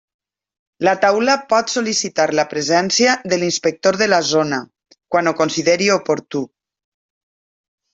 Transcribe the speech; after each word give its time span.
La 0.87 0.93
Taula 1.03 1.35
pot 1.51 1.73
sol·licitar 1.73 2.25
la 2.41 2.47
presència 2.55 3.15
de 3.35 3.41
l'inspector 3.45 4.03
de 4.05 4.11
la 4.11 4.23
zona, 4.33 4.63
quan 5.15 5.35
ho 5.35 5.39
consideri 5.45 5.95
oportú. 6.03 6.47